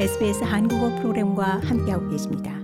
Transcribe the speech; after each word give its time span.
SBS 0.00 0.44
한국어 0.44 0.88
프로그램과 0.96 1.60
함께하고 1.60 2.08
계십니다. 2.08 2.58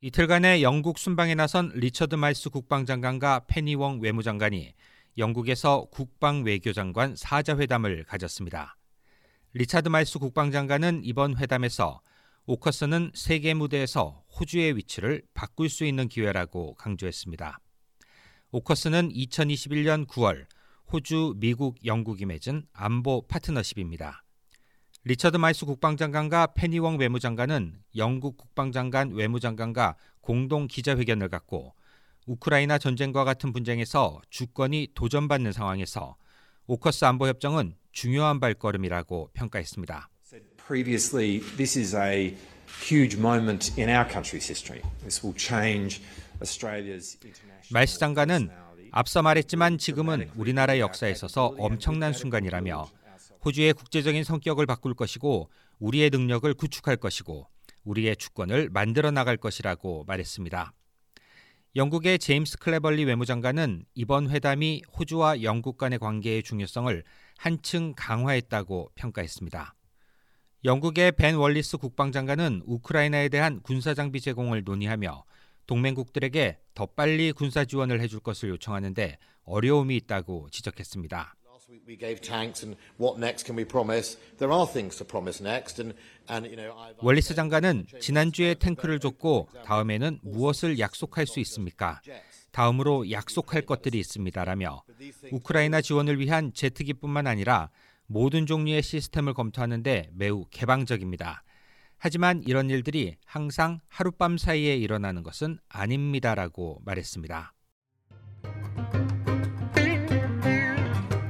이틀간의 0.00 0.64
영국 0.64 0.98
순방에 0.98 1.36
나선 1.36 1.70
리처드 1.72 2.16
말스 2.16 2.50
국방장관과 2.50 3.44
페니 3.46 3.70
웡 3.70 4.00
외무장관이 4.00 4.74
영국에서 5.16 5.86
국방 5.92 6.42
외교장관 6.42 7.14
4자 7.14 7.56
회담을 7.56 8.02
가졌습니다. 8.02 8.76
리차드 9.52 9.88
말스 9.88 10.18
국방장관은 10.18 11.02
이번 11.04 11.36
회담에서 11.38 12.00
오커스는 12.46 13.12
세계 13.14 13.54
무대에서 13.54 14.24
호주의 14.36 14.76
위치를 14.76 15.22
바꿀 15.32 15.68
수 15.68 15.84
있는 15.84 16.08
기회라고 16.08 16.74
강조했습니다. 16.74 17.60
오커스는 18.50 19.10
2021년 19.10 20.08
9월 20.08 20.46
호주, 20.92 21.34
미국, 21.36 21.86
영국이 21.86 22.26
맺은 22.26 22.64
안보 22.72 23.24
파트너십입니다. 23.28 24.23
리처드 25.06 25.36
말스 25.36 25.66
국방장관과 25.66 26.54
페니 26.54 26.74
웡 26.74 26.98
외무장관은 26.98 27.74
영국 27.96 28.38
국방장관 28.38 29.10
외무장관과 29.10 29.96
공동 30.22 30.66
기자회견을 30.66 31.28
갖고 31.28 31.74
우크라이나 32.24 32.78
전쟁과 32.78 33.24
같은 33.24 33.52
분쟁에서 33.52 34.22
주권이 34.30 34.92
도전받는 34.94 35.52
상황에서 35.52 36.16
오커스 36.66 37.04
안보 37.04 37.28
협정은 37.28 37.74
중요한 37.92 38.40
발걸음이라고 38.40 39.28
평가했습니다. 39.34 40.08
Previously, 40.66 41.40
this 41.58 41.78
is 41.78 41.94
a 41.94 42.34
huge 42.90 43.18
moment 43.18 43.78
in 43.78 43.90
our 43.90 44.10
country's 44.10 44.48
history. 44.48 44.80
This 45.00 45.22
will 45.22 45.36
change 45.36 46.00
Australia's 46.40 47.18
international. 47.22 47.68
말스 47.70 47.98
장관은 47.98 48.48
앞서 48.90 49.20
말했지만 49.20 49.76
지금은 49.76 50.30
우리나라의 50.34 50.80
역사에 50.80 51.10
있어서 51.10 51.54
엄청난 51.58 52.14
순간이라며 52.14 53.03
호주의 53.44 53.74
국제적인 53.74 54.24
성격을 54.24 54.64
바꿀 54.64 54.94
것이고 54.94 55.50
우리의 55.78 56.10
능력을 56.10 56.52
구축할 56.54 56.96
것이고 56.96 57.46
우리의 57.84 58.16
주권을 58.16 58.70
만들어 58.70 59.10
나갈 59.10 59.36
것이라고 59.36 60.04
말했습니다. 60.06 60.72
영국의 61.76 62.18
제임스 62.20 62.58
클레벌리 62.58 63.04
외무장관은 63.04 63.84
이번 63.94 64.30
회담이 64.30 64.82
호주와 64.96 65.42
영국 65.42 65.76
간의 65.76 65.98
관계의 65.98 66.42
중요성을 66.42 67.02
한층 67.36 67.92
강화했다고 67.96 68.92
평가했습니다. 68.94 69.74
영국의 70.64 71.12
벤 71.12 71.34
월리스 71.34 71.76
국방장관은 71.76 72.62
우크라이나에 72.64 73.28
대한 73.28 73.60
군사장비 73.60 74.20
제공을 74.20 74.62
논의하며 74.64 75.24
동맹국들에게 75.66 76.58
더 76.74 76.86
빨리 76.86 77.32
군사 77.32 77.64
지원을 77.64 78.00
해줄 78.00 78.20
것을 78.20 78.48
요청하는데 78.50 79.18
어려움이 79.44 79.96
있다고 79.96 80.48
지적했습니다. 80.50 81.34
We 81.86 81.96
gave 81.98 82.20
tanks, 82.20 82.64
and 82.64 82.76
what 82.98 83.18
next 83.18 83.44
can 83.44 83.56
we 83.56 83.64
promise? 83.64 84.18
There 84.38 84.52
are 84.52 84.66
things 84.66 84.96
to 84.98 85.04
promise 85.04 85.42
next, 85.42 85.80
and 85.80 85.94
and 86.30 86.46
you 86.46 86.56
know. 86.56 86.74
월리스 86.98 87.34
장관은 87.34 87.86
지난주에 88.00 88.54
탱크를 88.54 89.00
줬고 89.00 89.48
다음에는 89.64 90.20
무엇을 90.22 90.78
약속할 90.78 91.26
수 91.26 91.40
있습니까? 91.40 92.00
다음으로 92.52 93.10
약속할 93.10 93.62
것들이 93.62 93.98
있습니다라며 93.98 94.84
우크라이나 95.32 95.80
지원을 95.80 96.20
위한 96.20 96.52
제트기뿐만 96.54 97.26
아니라 97.26 97.70
모든 98.06 98.46
종류의 98.46 98.82
시스템을 98.82 99.34
검토하는데 99.34 100.10
매우 100.12 100.44
개방적입니다. 100.50 101.42
하지만 101.98 102.42
이런 102.46 102.70
일들이 102.70 103.16
항상 103.24 103.80
하룻밤 103.88 104.36
사이에 104.36 104.76
일어나는 104.76 105.22
것은 105.22 105.58
아닙니다라고 105.68 106.82
말했습니다. 106.84 107.53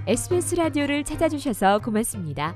SBS 0.06 0.56
라디오를 0.56 1.02
찾아주셔서 1.02 1.78
고맙습니다. 1.78 2.55